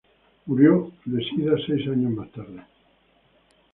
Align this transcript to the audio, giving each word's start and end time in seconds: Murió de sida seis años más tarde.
Murió 0.47 0.93
de 1.05 1.23
sida 1.23 1.55
seis 1.67 1.87
años 1.87 2.11
más 2.13 2.31
tarde. 2.31 2.63